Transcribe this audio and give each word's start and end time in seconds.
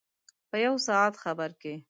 په 0.49 0.57
یو 0.65 0.75
ساعت 0.87 1.13
خبر 1.23 1.49
کې. 1.61 1.73